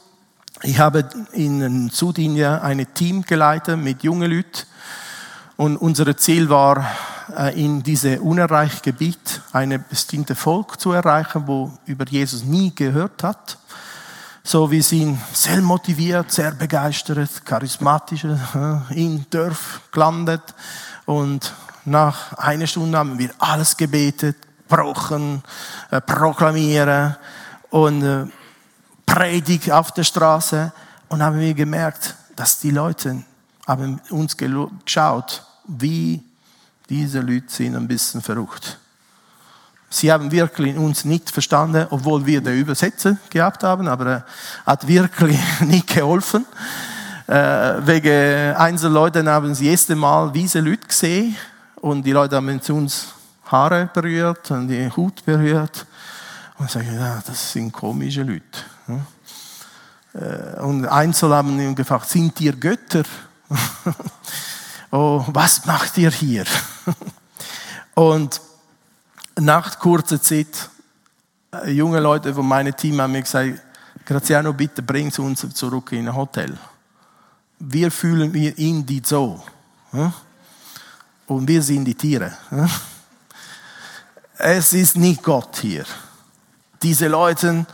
[0.63, 4.63] ich habe in Südindien ein Team geleitet mit jungen Leuten.
[5.57, 6.87] Und unser Ziel war,
[7.37, 13.21] äh, in diese unerreichte Gebiet eine bestimmte Volk zu erreichen, wo über Jesus nie gehört
[13.21, 13.59] hat.
[14.47, 20.53] So, wir sind sehr motiviert, sehr begeistert, charismatisch äh, in Dörf gelandet
[21.07, 21.51] und
[21.83, 25.41] nach einer Stunde haben wir alles gebetet, brochen,
[25.89, 27.15] äh, proklamieren
[27.71, 28.27] und äh,
[29.07, 30.71] Predigt auf der Straße
[31.09, 33.23] und haben wir gemerkt, dass die Leute
[33.65, 36.21] haben uns geschaut, wie
[36.87, 38.77] diese Leute sind ein bisschen verrückt.
[39.89, 44.25] Sie haben wirklich uns nicht verstanden, obwohl wir den Übersetzer gehabt haben, aber er
[44.65, 46.45] hat wirklich nicht geholfen.
[47.27, 51.35] Äh, wegen Einzelleuten haben sie das erste Mal diese Leute gesehen
[51.77, 53.07] und die Leute haben uns
[53.45, 55.85] Haare berührt und die Hut berührt
[56.57, 58.43] und sagen, ja, das sind komische Leute.
[60.13, 63.03] Äh, und Einzel haben ihn gefragt, sind ihr Götter?
[64.91, 66.45] oh, was macht ihr hier?
[67.95, 68.41] und
[69.39, 70.69] nach kurzer Zeit,
[71.51, 73.61] äh, junge Leute von meinem Team haben mir gesagt,
[74.05, 76.57] Graziano, bitte bring uns zurück in ein Hotel.
[77.59, 79.43] Wir fühlen wir in die so.
[81.27, 82.37] Und wir sind die Tiere.
[84.37, 85.85] Es ist nicht Gott hier.
[86.83, 87.65] Diese Leute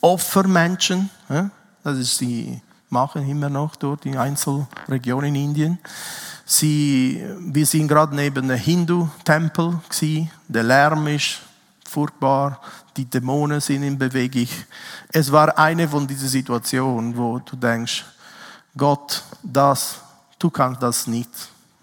[0.00, 1.10] Opfermenschen,
[1.84, 5.78] das ist die machen immer noch dort in Einzelregionen in Indien.
[6.50, 9.80] Sie, wir sind gerade neben einem Hindu-Tempel
[10.48, 11.40] Der Lärm ist
[11.86, 12.62] furchtbar,
[12.96, 14.48] die Dämonen sind in Bewegung.
[15.12, 18.02] Es war eine von diesen Situationen, wo du denkst,
[18.74, 20.00] Gott, das,
[20.38, 21.28] du kannst das nicht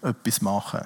[0.02, 0.80] etwas machen.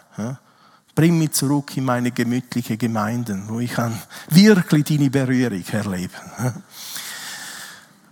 [0.95, 6.21] Bring mich zurück in meine gemütliche Gemeinden, wo ich kann wirklich deine Berührung erleben.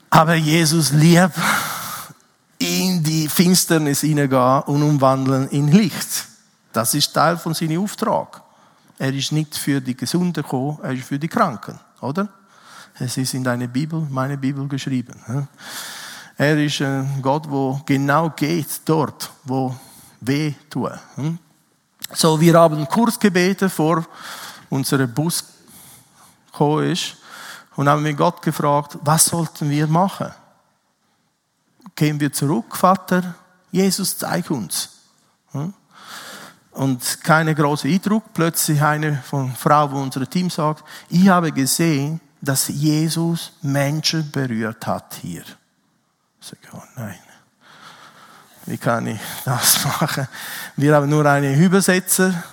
[0.09, 1.35] Aber Jesus liebt
[2.59, 6.27] in die Finsternis hineingehen und umwandeln in Licht.
[6.73, 8.43] Das ist Teil von seinem Auftrag.
[8.99, 12.29] Er ist nicht für die Gesunden gekommen, er ist für die Kranken, oder?
[12.99, 15.49] Es ist in deiner Bibel, meine Bibel geschrieben.
[16.37, 19.75] Er ist ein Gott, wo genau geht dort, wo
[20.21, 20.93] weh tut.
[22.13, 24.05] So, wir haben Kursgebete vor
[24.69, 25.45] unser Bus
[26.51, 27.17] gekommen ist
[27.77, 30.33] und haben mit Gott gefragt, was sollten wir machen?
[31.99, 33.35] Gehen wir zurück, Vater?
[33.73, 34.89] Jesus, zeig uns.
[36.71, 38.33] Und keine große Eindruck.
[38.33, 44.87] Plötzlich eine von Frau von unserem Team sagt, ich habe gesehen, dass Jesus Menschen berührt
[44.87, 45.43] hat hier.
[46.41, 47.19] Ich sage, oh nein.
[48.67, 50.29] Wie kann ich das machen?
[50.77, 52.45] Wir haben nur einen Übersetzer,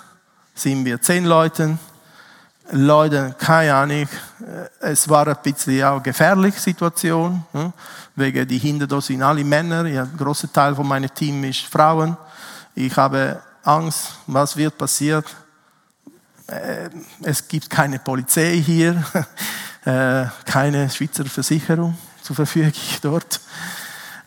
[0.56, 1.78] sind wir zehn Leute.
[2.72, 4.08] Leute, keine Ahnung,
[4.80, 7.74] es war ein bisschen auch eine gefährliche Situation, hm?
[8.16, 12.18] wegen die hinter da sind alle Männer, ein großer Teil von meinem Team ist Frauen.
[12.74, 15.26] Ich habe Angst, was wird passiert.
[16.48, 16.90] Äh,
[17.24, 19.04] es gibt keine Polizei hier,
[19.86, 23.40] äh, keine Schweizer Versicherung zur Verfügung dort.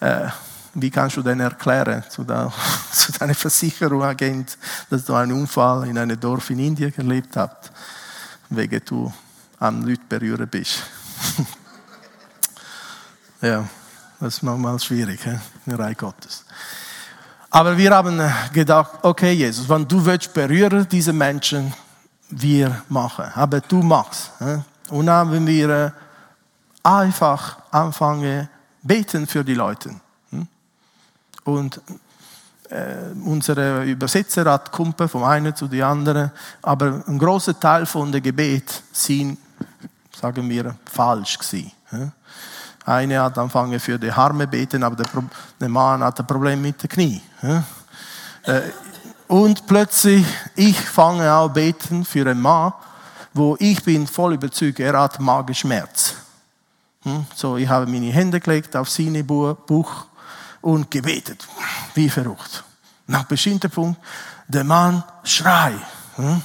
[0.01, 0.29] Äh,
[0.75, 2.25] wie kannst du denn erklären zu
[3.19, 4.59] deinem Versicherungsagent,
[4.91, 7.73] dass du einen Unfall in einem Dorf in Indien erlebt hast,
[8.51, 9.13] wegen du
[9.59, 10.83] am Leute berühren bist?
[13.43, 13.69] ja,
[14.21, 16.45] das ist manchmal schwierig, in der Reihe Gottes.
[17.51, 18.21] Aber wir haben
[18.53, 21.73] gedacht, okay, Jesus, wenn du willst berühren diese Menschen,
[22.31, 23.25] wir machen.
[23.35, 24.33] Aber du machst.
[24.91, 25.93] Und dann haben wir
[26.83, 28.49] einfach anfangen
[28.83, 29.95] beten für die Leute.
[30.31, 30.47] Hm?
[31.45, 31.81] Und
[32.71, 36.31] äh, unsere Übersetzer hat Kumpe vom einen zu den anderen,
[36.63, 39.39] aber ein großer Teil von der Gebet sind,
[40.21, 41.73] sagen wir, falsch gewesen.
[42.85, 44.97] Eine hat angefangen für die Arme beten, aber
[45.61, 47.23] der, Mann hat ein Problem mit den Knie.
[48.45, 48.61] Äh,
[49.27, 50.27] und plötzlich,
[50.57, 52.73] ich fange an beten für einen Mann,
[53.35, 56.15] wo ich bin voll überzeugt, er hat Magenschmerz.
[57.03, 57.27] Hm?
[57.35, 60.08] So, ich habe meine Hände gelegt auf seine Buch
[60.69, 61.49] und gebetet,
[61.95, 62.63] wie verrückt.
[63.07, 63.99] Nach bestimmten Punkt,
[64.49, 65.81] der Mann schreit.
[66.17, 66.43] Hm?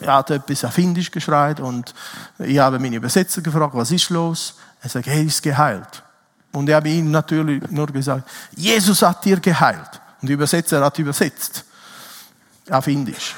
[0.00, 1.92] Er hat etwas auf Indisch geschreit und
[2.38, 4.54] ich habe meine Übersetzer gefragt, was ist los?
[4.80, 6.04] Er sagt, er ist geheilt.
[6.52, 10.00] Und ich habe ihm natürlich nur gesagt, Jesus hat dir geheilt.
[10.20, 11.64] Und der Übersetzer hat übersetzt.
[12.70, 13.34] Auf Indisch.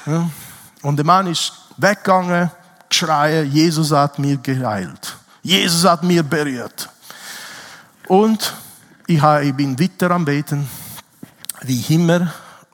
[0.83, 2.51] Und der Mann ist weggegangen,
[2.91, 5.17] geschreien, Jesus hat mir geheilt.
[5.43, 6.91] Jesus hat mir berührt.
[8.07, 8.53] Und
[9.07, 10.69] ich bin weiter am Beten,
[11.63, 12.33] wie immer.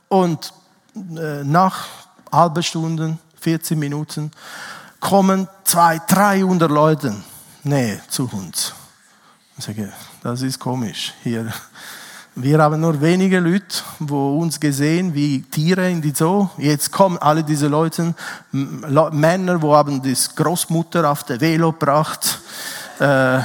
[0.09, 0.53] Und
[0.95, 1.87] äh, nach
[2.31, 4.31] halben Stunden, 14 Minuten,
[5.01, 7.17] kommen zwei, 300 Leute
[7.65, 8.75] Nähe zu uns.
[9.59, 11.53] Ich sage, das ist komisch hier.
[12.37, 16.49] Wir haben nur wenige Leute, wo uns gesehen wie Tiere in die Zoo.
[16.59, 18.15] Jetzt kommen alle diese Leute,
[18.53, 22.41] Männer, wo haben das Großmutter auf der Velo gebracht,
[23.01, 23.41] äh,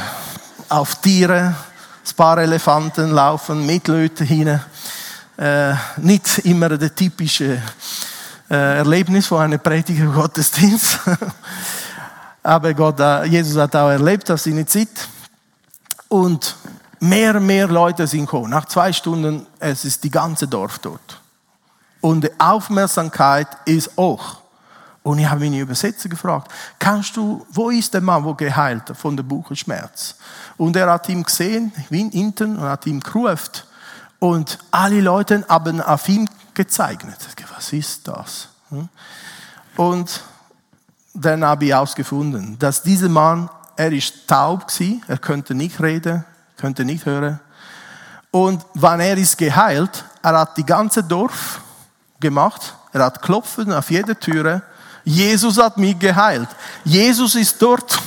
[0.70, 1.56] auf Tiere,
[2.08, 4.60] ein paar Elefanten laufen mit Leuten hin.
[5.38, 7.62] Äh, nicht immer der typische
[8.50, 11.00] äh, Erlebnis von einem Prediger Gottesdienst.
[12.44, 15.08] Aber Gott, äh, Jesus hat auch erlebt auf seine Zeit.
[16.08, 16.56] Und
[17.00, 18.52] mehr und mehr Leute sind gekommen.
[18.52, 21.20] Nach zwei Stunden, es ist die ganze Dorf dort.
[22.02, 24.38] Und die Aufmerksamkeit ist hoch.
[25.06, 29.16] Und ich habe meine Übersetzer gefragt, kannst du, wo ist der Mann, wo geheilt von
[29.16, 30.16] der Buchenschmerz?
[30.58, 33.52] Und er hat ihn gesehen, wie hinten, und hat ihn gerufen.
[34.18, 37.20] Und alle Leute haben auf ihn gezeichnet.
[37.56, 38.50] Was ist das?
[38.70, 38.90] Hm?
[39.76, 40.24] Und
[41.14, 46.26] dann habe ich herausgefunden, dass dieser Mann, er ist taub gewesen, er könnte nicht reden,
[46.58, 47.40] könnte nicht hören.
[48.32, 51.62] Und wenn er ist geheilt, er hat die ganze Dorf
[52.20, 54.64] gemacht, er hat klopfen auf jede Türe.
[55.06, 56.50] Jesus hat mich geheilt.
[56.84, 57.98] Jesus ist dort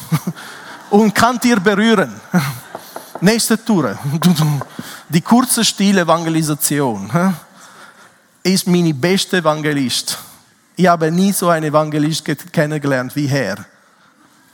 [0.90, 2.20] und kann dir berühren.
[3.20, 3.96] Nächste Tour.
[5.09, 7.11] Die kurze, stille Evangelisation
[8.42, 10.18] ist meine beste Evangelist.
[10.76, 13.64] Ich habe nie so einen Evangelist kennengelernt wie Herr.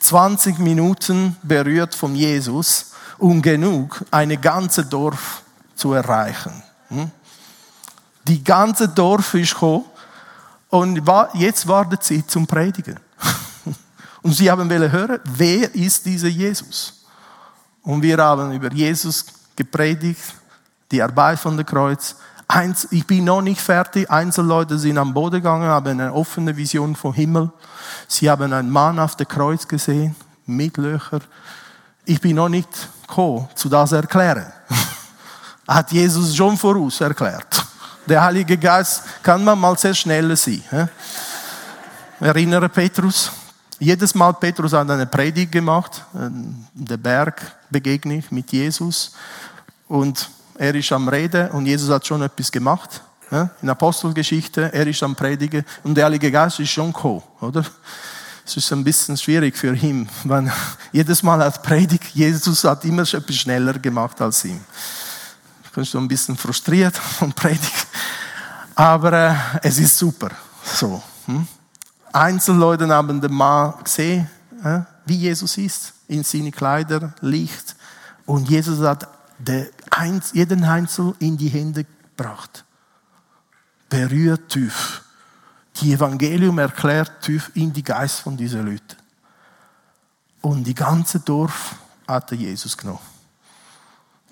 [0.00, 5.42] 20 Minuten berührt von Jesus, um genug, eine ganze Dorf
[5.74, 6.62] zu erreichen.
[6.88, 7.10] Hm?
[8.26, 9.84] Die ganze Dorf ist gekommen
[10.74, 11.02] und
[11.34, 12.98] jetzt war die Zeit zum Predigen.
[14.22, 17.04] Und sie haben wollen hören, wer ist dieser Jesus?
[17.82, 20.34] Und wir haben über Jesus gepredigt,
[20.90, 22.16] die Arbeit von der Kreuz.
[22.48, 24.10] Eins, ich bin noch nicht fertig.
[24.10, 27.52] Einzelleute sind am Boden gegangen, haben eine offene Vision vom Himmel.
[28.08, 31.20] Sie haben einen Mann auf der Kreuz gesehen, mit Löcher.
[32.04, 32.68] Ich bin noch nicht
[33.06, 34.52] gekommen, zu das erklären.
[35.68, 37.64] Hat Jesus schon voraus erklärt.
[38.06, 40.62] Der Heilige Geist kann man mal sehr schnell sein.
[42.20, 43.32] Erinnere Petrus.
[43.78, 46.04] Jedes Mal Petrus hat eine Predigt gemacht,
[46.74, 47.40] der Berg
[47.70, 49.14] begegne ich mit Jesus
[49.88, 53.02] und er ist am Reden und Jesus hat schon etwas gemacht.
[53.62, 57.64] In Apostelgeschichte, er ist am Predigen und der Heilige Geist ist schon gekommen, oder?
[58.46, 60.52] Es ist ein bisschen schwierig für ihn, weil
[60.92, 64.60] jedes Mal hat Predigt, Jesus hat immer etwas schneller gemacht als ihm.
[65.74, 67.86] Bin schon ein bisschen frustriert von Predigt,
[68.74, 70.30] aber äh, es ist super.
[70.62, 71.02] So.
[71.26, 71.46] Hm?
[72.12, 74.30] Einzelleute haben den Mann gesehen,
[74.62, 77.74] äh, wie Jesus ist, in seine Kleider, Licht.
[78.24, 79.08] Und Jesus hat
[80.32, 82.64] jeden Einzel in die Hände gebracht.
[83.88, 85.02] Berührt tief.
[85.76, 88.96] Die Evangelium erklärt tief in die Geist von diesen Leuten.
[90.40, 91.74] Und die ganze Dorf
[92.06, 93.13] hatte Jesus genommen.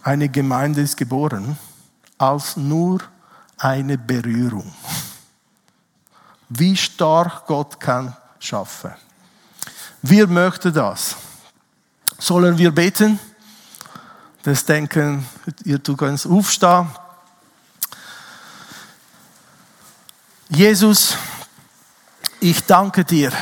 [0.03, 1.57] Eine Gemeinde ist geboren
[2.18, 3.00] als nur
[3.59, 4.72] eine Berührung.
[6.48, 8.92] Wie stark Gott kann schaffen.
[10.03, 11.16] Wir möchten das.
[12.18, 13.18] Sollen wir beten?
[14.42, 15.24] Das Denken,
[15.64, 16.88] ihr könnt aufstehen.
[20.48, 21.16] Jesus,
[22.40, 23.32] ich danke dir,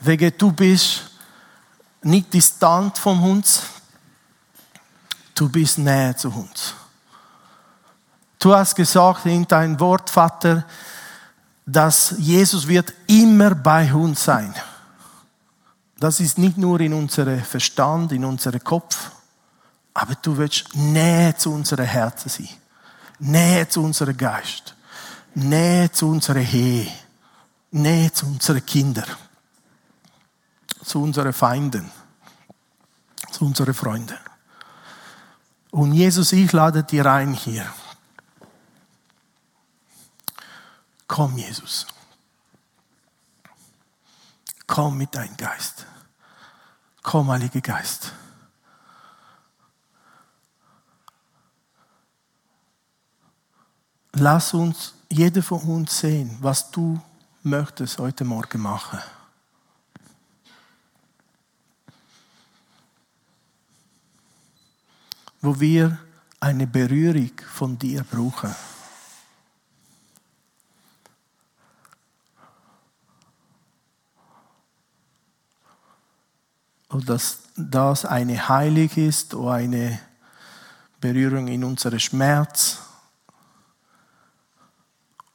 [0.00, 1.10] wegen du bist
[2.02, 3.62] nicht distant von uns,
[5.38, 6.74] du bist näher zu uns.
[8.38, 10.64] Du hast gesagt in dein Wort, Vater,
[11.66, 14.54] dass Jesus wird immer bei uns sein.
[15.98, 19.10] Das ist nicht nur in unserem Verstand, in unserem Kopf,
[19.94, 22.48] aber du willst näher zu unseren Herzen sein,
[23.18, 24.74] näher zu unserem Geist,
[25.34, 26.88] näher zu unserer Ehe,
[27.72, 29.10] näher zu unseren Kindern,
[30.84, 31.90] zu unseren Feinden,
[33.32, 34.27] zu unseren Freunden.
[35.78, 37.64] Und Jesus, ich lade dir ein hier.
[41.06, 41.86] Komm, Jesus.
[44.66, 45.86] Komm mit deinem Geist.
[47.00, 48.12] Komm, Heiliger Geist.
[54.14, 57.00] Lass uns, jeder von uns sehen, was du
[57.44, 58.98] möchtest heute Morgen machen.
[65.40, 65.98] Wo wir
[66.40, 68.54] eine Berührung von dir brauchen.
[76.88, 80.00] Und dass das eine Heilig ist oder eine
[81.00, 82.78] Berührung in unseren Schmerz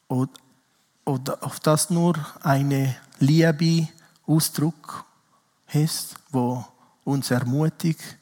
[0.08, 3.88] oder auf das nur eine Liebe
[4.26, 5.06] Ausdruck
[5.72, 6.66] ist, wo
[7.04, 8.18] uns ermutigt,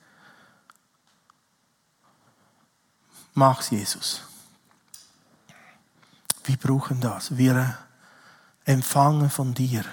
[3.33, 4.21] mach's Jesus.
[6.43, 7.37] Wir brauchen das.
[7.37, 7.77] Wir
[8.65, 9.85] empfangen von dir.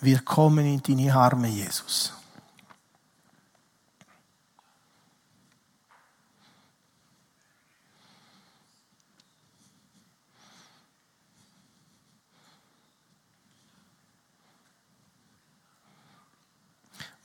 [0.00, 2.12] Wir kommen in deine Arme, Jesus.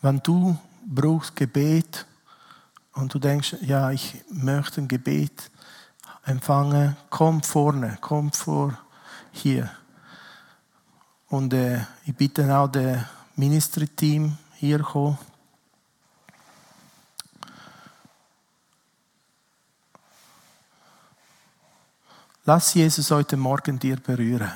[0.02, 0.58] Wenn du
[0.94, 2.06] brauchst Gebet
[2.94, 5.50] und du denkst, ja, ich möchte ein Gebet
[6.26, 8.78] empfangen, komm vorne, komm vor
[9.32, 9.72] hier.
[11.30, 13.04] Und äh, ich bitte auch das
[13.36, 15.18] Ministry-Team hier kommen.
[22.44, 24.52] Lass Jesus heute Morgen dir berühren.